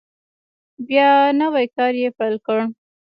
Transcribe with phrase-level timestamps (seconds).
[0.87, 2.59] بیا نوی کار یې پیل کړ.